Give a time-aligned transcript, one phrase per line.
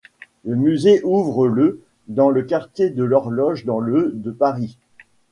[0.45, 4.79] Le musée ouvre le dans le quartier de l'Horloge dans le de Paris.